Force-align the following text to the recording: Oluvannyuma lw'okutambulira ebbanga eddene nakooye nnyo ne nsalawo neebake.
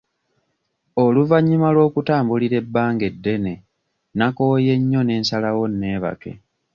Oluvannyuma 1.03 1.67
lw'okutambulira 1.75 2.55
ebbanga 2.63 3.03
eddene 3.13 3.53
nakooye 4.17 4.73
nnyo 4.79 5.01
ne 5.03 5.15
nsalawo 5.21 5.63
neebake. 5.69 6.31